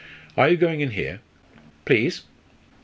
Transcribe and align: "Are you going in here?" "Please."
"Are 0.35 0.49
you 0.49 0.57
going 0.57 0.81
in 0.81 0.89
here?" 0.89 1.19
"Please." 1.85 2.23